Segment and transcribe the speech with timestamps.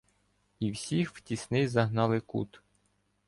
[0.59, 2.61] І всіх в тісний загнали кут.